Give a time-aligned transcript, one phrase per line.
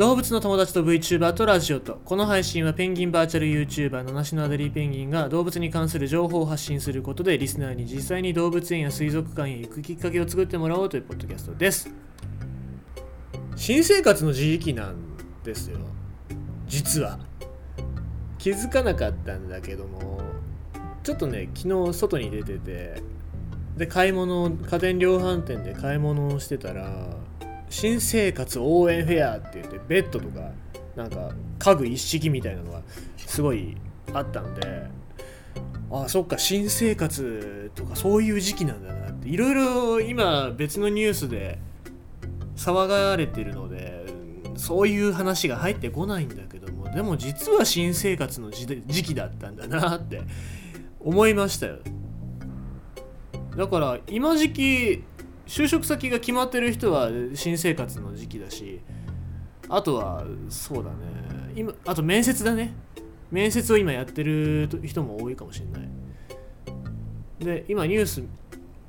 [0.00, 11.90] 動物の友達と VTuber とラジオとこの配信はペンギンバーチャル YouTuber の梨のアデリーペンギンが動物に関する情報を発信することでリスナーに実際に動物園や水族館へ行くきっかけを作ってもらおうというポッドキャストです。
[13.56, 14.96] 新生活の時期なん
[15.44, 15.80] ですよ。
[16.66, 17.18] 実は。
[18.38, 20.22] 気づかなかったんだけども
[21.02, 23.02] ちょっとね昨日外に出てて
[23.76, 27.20] で買い物家電量販店で買い物をしてたら
[27.70, 30.50] 新生活応援フェアって言ってベッドとか
[30.96, 32.82] なんか家具一式みたいなのが
[33.16, 33.76] すごい
[34.12, 34.86] あったんで
[35.90, 41.58] あそっか新生活とかそういう時期なんだなっていろいろ今別のニュースで
[42.56, 44.04] 騒がれてるので
[44.56, 50.22] そういう話が入ってこないんだけどもでも実は新生活の時期だったんだなって
[50.98, 51.78] 思いましたよ。
[53.56, 55.04] だから今時期
[55.50, 58.80] 就職先が決まってる人は新生活の時期だし
[59.68, 60.96] あとはそうだね。
[61.56, 62.72] 今あと面接だね。
[63.32, 65.88] 面接を今やってる人も多いかもしれない。
[67.44, 68.22] で今ニュース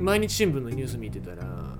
[0.00, 1.78] 毎日新聞のニュース見てたら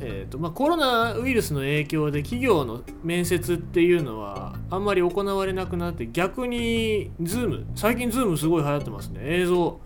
[0.00, 9.20] えーとまあ、コロナウイルスの影響で企業の面接っていうのはあんまり行われなくなって逆に Zoom 最近 Zoom すごい流行ってますね。
[9.22, 9.80] 映像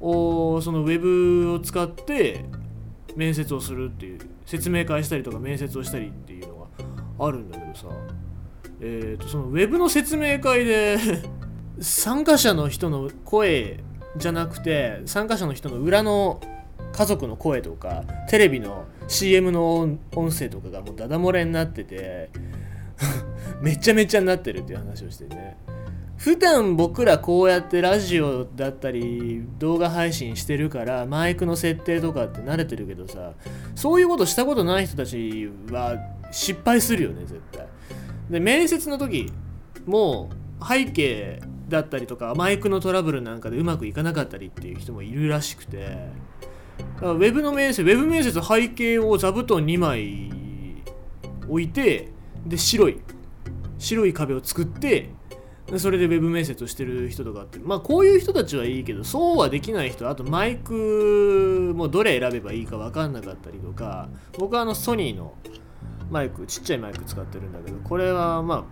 [0.00, 2.44] をそのウェブを使って
[3.16, 6.68] 面接をするっていう説明会したりとか面接をしたりっていうの
[7.18, 7.86] があるんだけどさ。
[8.80, 10.98] えー、とそのウェブの説明会で
[11.80, 13.80] 参加者の人の声
[14.16, 16.40] じゃなくて参加者の人の裏の
[16.92, 22.30] 家族の声とかテレビの CM の音声とかがもうダダ漏れになってて
[23.60, 25.56] めちゃめちゃになってるっていう話をしてね
[26.16, 33.32] 普段僕らこうやってラジオだったり動画配信してるからマイクの設定とかって慣れてるけどさ
[33.74, 35.98] そういうことしたことない人たちは
[36.32, 37.66] 失敗するよね絶対。
[38.30, 39.30] で面接の時
[39.84, 46.36] もう背景だったりとかマイクのトラブルなんかでうまくいかなかったりっていう人もいるらしくて。
[47.00, 50.30] ウェブの面接ウェブ面接背景を座布団2枚
[51.48, 52.10] 置いて
[52.46, 53.00] で白い
[53.78, 55.10] 白い壁を作って
[55.78, 65.34] それでウェブ面接をしてる人とかってまあこういう人たちはいいけどそうはできない人あとマイクもどれ選べばいいか分かんなかったりとか僕はあのソニーの
[66.08, 68.64] マイクちっちゃいマイク使ってるんだけどこれはま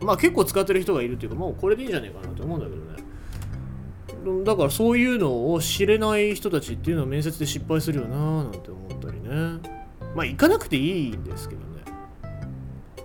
[0.00, 4.44] あまあ結構使ってる人がいるっていうかもうこれでいいんじゃないかなと思うんだけどね。
[4.44, 9.28] だからそういうのを知れない人たちっていうのは面接で失敗するよなーなんて思ったりね。
[10.14, 11.71] まあ行かなくていいんですけどね。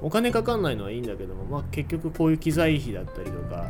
[0.01, 3.65] お金かかんないのはいいんだけども、まあ、結局こういう機材費だったりとか、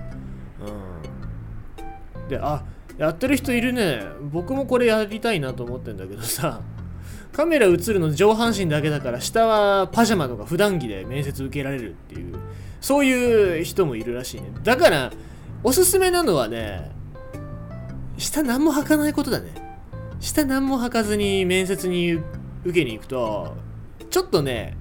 [2.20, 2.28] うん。
[2.28, 2.64] で、あ、
[2.98, 4.02] やってる人いるね。
[4.32, 6.62] 僕もこれやりたいなと思ってんだけどさ、
[7.32, 12.36] カメラ映るの上半身だけだから、下はパジャマとか普段着で面接受けられるっていう、
[12.82, 14.52] そういう人もいるらしいね。
[14.64, 15.12] だから、
[15.64, 16.92] おすすめなのはね、
[18.18, 19.52] 下何も履かないことだね。
[20.20, 22.24] 下何も履かずに面接に受
[22.74, 23.56] けに行くと、
[24.10, 24.76] ちょっとね、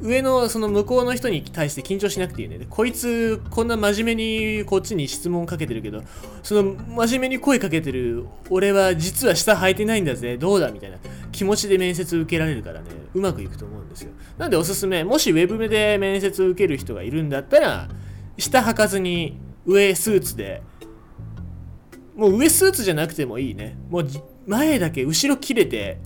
[0.00, 2.66] 上のその向こうの人に対して緊張しなくていいね。
[2.68, 4.24] こいつこんな真面目
[4.58, 6.02] にこっちに質問かけてるけど、
[6.42, 10.98] その真面目に声かけてる俺は実は下履いてないんだぜ、どうだみたいな
[11.30, 14.10] 気持ちで面接受けられるからね、うまくいくと思うんですよ。
[14.38, 17.88] なんでおすすめ、もしウェブで面接受ける人がいるんだったら、
[18.38, 20.62] 下履かずに上スーツで、
[22.16, 23.76] もう上スーツじゃなくてもいいね。
[23.88, 24.08] もう
[24.46, 25.98] 前だけ後ろ切れて、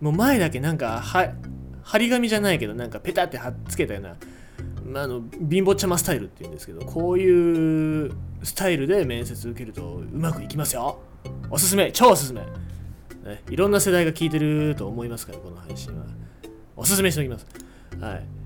[0.00, 1.34] もう前だけなんかは
[1.82, 4.16] 張り紙じゃないけどなんかペタって貼っつけたような、
[4.84, 8.12] まあ、あの貧乏ちゃまスタイルって言うんですけどこういう
[8.42, 11.00] スタイルで面接受けるとうまくいきますよ。
[11.50, 16.04] おすすめ超おすすめ、ね、いろんな世代が聞いてると思いますからこの配信は。
[16.76, 17.46] おすすめしておきます。
[18.00, 18.42] はい。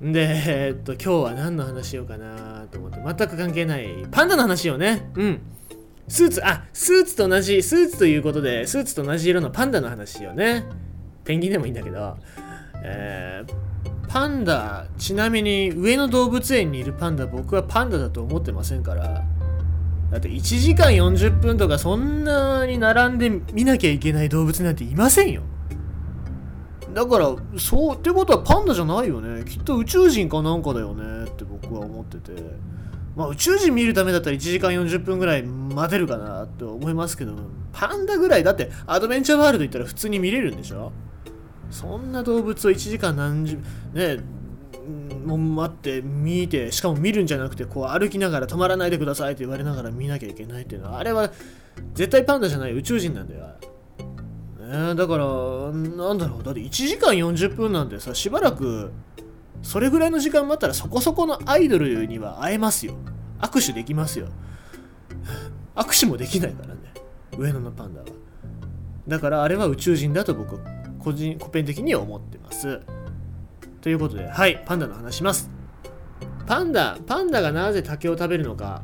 [0.00, 5.40] で、えっと、今日は何の話しようかなと思って、全く関係ない、パンダの話をね、うん。
[6.08, 10.64] スーツ、あ、スーツと同じ、スーツということで、スーツと同じ色のパンダの話をね。
[11.30, 12.16] ペンギンでもいいんだけど、
[12.82, 19.22] えー、パンダ、ちなみに上野動物園にいるパンダ、僕はパンダだと思ってませんから、
[20.10, 25.42] だって1時間40分とかそんなに並んで見なきゃいけない動物なんていませんよ。
[26.92, 29.44] だから、そう、ってことはパンダじゃないよね。
[29.44, 32.32] きっと宇宙人かなんかだよねって僕は思ってて。
[33.16, 37.36] まあ宇宙人見るためだったら1時間40分ぐらい待てるかなって思いますけど、
[37.72, 40.90] パンダぐらいだってアドベンチャーワールド行ったら普通に見れるんでしょ？
[41.70, 43.58] そんな動物を1時間何十
[43.92, 44.18] ね
[45.24, 51.30] もう待って見てしかも見るんじゃなくてこう歩きながら止まらないでくださいって言われながら見なきゃいけないっていうのはあれは
[51.94, 53.46] 絶対パンダじゃない宇宙人なんだよ、
[54.58, 55.26] ね、だから
[55.72, 56.42] なんだろう。
[56.42, 58.90] だって1時間40分なんてさしばらく
[59.62, 62.94] それぐらいの時間待ったらそこそこのアイドルには会えますよ。
[63.40, 64.28] 握手できますよ。
[65.76, 66.80] 握手もできないからね。
[67.36, 68.06] 上野のパンダは。
[69.06, 70.58] だからあれは宇宙人だと僕
[71.02, 72.80] 個人個人的に思ってます。
[73.80, 75.50] ということではいパンダの話します。
[76.46, 78.82] パンダパンダがなぜ竹を食べるのか。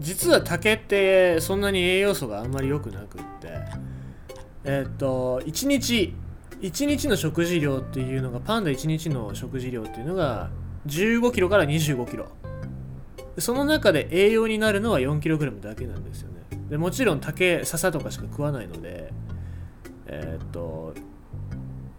[0.00, 3.48] 実は竹ってそんなに栄養素があんまり良くなくって。
[4.64, 6.14] え、っと1日
[6.60, 10.50] 1日の食事量っていうのがパンダ1日の食事量っていうのが
[10.86, 12.28] 15キロから25キロ。
[13.38, 16.36] その中で栄養になるのは4キログラムだけなんですよね。
[16.70, 19.12] でもちろん竹笹とかしか食わないので。
[20.06, 20.94] えー、っと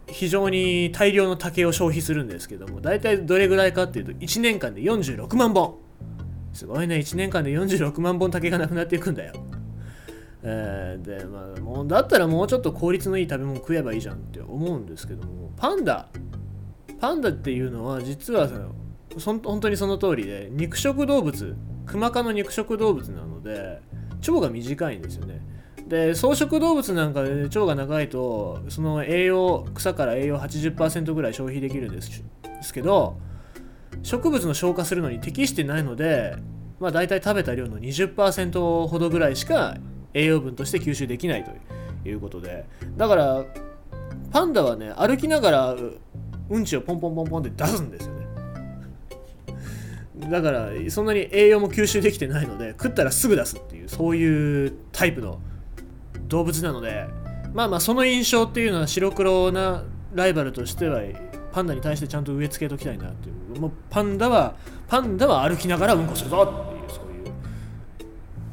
[0.07, 5.77] 非常に大量の竹を消費するんですけども大体どれぐらいかっていうと1年間で46万本。
[6.54, 9.33] すごいね1年間で46万本竹がなくなっていくんだよ。
[10.42, 16.09] えー、でまあもうだったらもうちょっと効率のいい食べ物食えばいいじゃんって思うんですけどもパンダ。
[17.00, 21.56] パンダっていうのは実はその本当にその通りで肉食動物
[21.86, 23.81] クマ科の肉食動物なので
[24.27, 25.42] 腸が短いんですよね。
[25.88, 32.24] で草食動物なんかで腸が長いとその栄養草から栄養80%ぐらい消費できるんです。
[32.44, 33.18] ですけど
[34.04, 36.36] 植物の消化するのに適してないので
[36.80, 39.78] まあ大体食べた量の20%ほどぐらいしか
[40.13, 41.51] 栄養分として吸収できないと
[42.07, 42.66] いうことで。
[42.98, 43.45] だから
[44.31, 45.75] パンダはね歩きながら
[46.50, 48.28] うんちをポンポンポンポンって出すんですよね。
[50.30, 55.40] だからそんなに栄養も吸収できてないので食ったらすぐ出すっていうそういうタイプの
[56.28, 57.08] 動物なので
[57.54, 59.84] まあまあその印象っていうのは白黒な
[60.14, 61.02] ライバルとしては
[61.52, 63.60] パンダに対してちゃんと植え付けときたいなっていう。
[63.60, 64.56] もうパンダは
[64.88, 67.34] パンダは歩きながらうんこするぞっていうそういう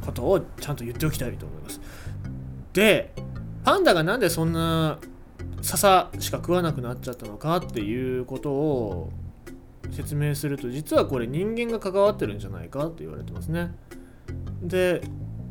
[0.04, 1.80] ことをちゃんと言っておきたいと思います。
[2.72, 3.12] で
[3.64, 4.98] パンダがなんでそんな
[5.60, 9.10] 笹しか食わなくなっちゃったのかっていうことを
[9.90, 13.74] 説明すると実はこれ人間が関わってるんじゃないかって言われてますね。
[14.62, 15.02] で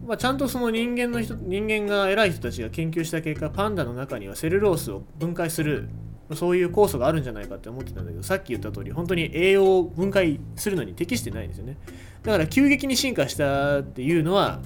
[0.06, 5.90] まあ、ちゃんとその人間の人人間が偉い人たちが研究した結果パンダの中にはセルロースを分解する
[6.36, 11.78] そういう酵素があるんじゃないかって思ってたんだけどさっき言った通り本当に栄養を分解するのに適してないんですよね。
[12.24, 14.60] だから急激に進化したっていうのは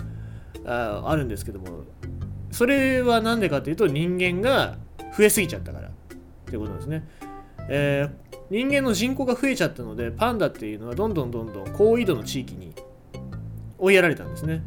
[0.65, 1.83] ああるんですけども
[2.51, 4.77] それは何でかっていうと人間が
[5.17, 5.91] 増えすぎちゃったからっ
[6.45, 7.07] ていうことなんですね、
[7.69, 12.73] えー、人間の人口が増えちゃったのでパンダっていうのはどんどんどんどん高緯度の地域に
[13.79, 14.63] 追いやられたんですね。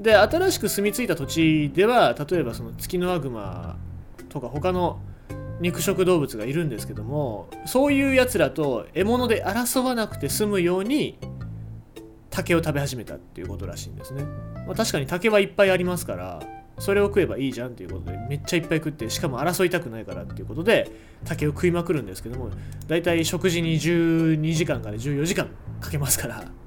[0.00, 3.76] で新しく住み着いた土地では例えばそのツキノワグマ
[4.28, 5.00] とか他の
[5.60, 11.18] 肉食動物がいるんですけどもそういうやつらと獲物で争わなくて済むように
[12.30, 14.24] 竹を食べ始めたっていうことらしいんですね、
[14.66, 16.40] まあ、確かに竹はいっぱいありますから
[16.78, 20.90] それを食えばいいじゃんっていうことでめっちゃいっぱい食ってしかも争いたくないからっていうことで
[21.24, 22.50] 竹を食いまくるんですけども
[22.88, 25.48] だいたい食事に12時間から14時間
[25.80, 26.61] かけますから。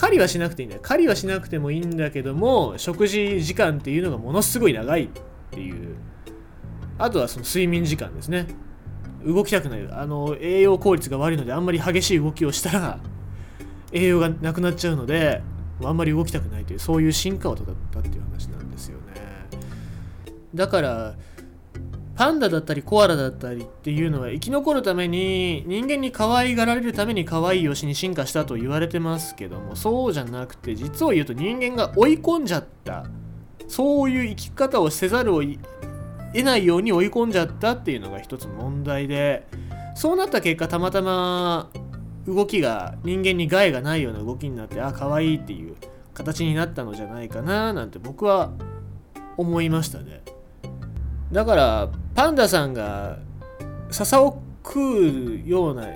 [0.00, 0.82] 狩りはしなくていいんだよ。
[0.82, 5.08] 狩りはしなくてもいいんだけども食事時間っていうのがものすごい長いっ
[5.50, 5.94] ていう。
[6.96, 8.46] あとはその睡眠時間ですね。
[9.26, 9.86] 動きたくない。
[9.90, 12.98] あの栄養効率が悪いのであんまり激しい動きをしたら
[13.92, 15.42] 栄養がなくなっちゃうので
[15.84, 19.04] あんまり動きたくないというそういう進化をたどったっていう話なんですよね。
[20.54, 21.14] だから
[22.20, 33.06] パンダだったりコアラだったりっていうのは生き残るために人間に可愛がられるために可愛いよしに進化したと言われてますけどもそうじゃなくて実を言うと人間が追い込んじゃった
[33.68, 35.58] そういう生き方をせざるを得
[36.44, 39.46] ないように追い込んじゃったっていうのが一つ問題で
[39.94, 41.70] そうなった結果たまたま
[42.26, 45.74] 動きが人間に害がないような動きになってあ可愛いっていう
[46.12, 48.52] 形になったのじゃないかななんて僕は
[49.38, 50.20] 思いましたね。
[51.32, 53.18] だからパンダさんが
[53.90, 55.88] 笹を食うような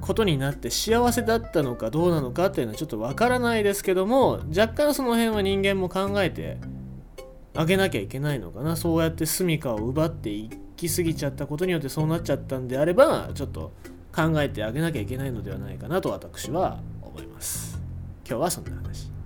[0.00, 6.56] ことになって幸せだったのかどうなのかっていうのはちょっとわからないですけども若干その辺は人間も考えて
[7.54, 8.76] あげなきゃいけないのかな。
[8.76, 13.72] そうやって住処を奪っていきすぎちゃったことによってそうなっちゃったんであればちょっと
[14.14, 17.80] 考えてあげなきゃいけないのではないかなと私は思います。
[18.26, 19.17] 今日はそんな話。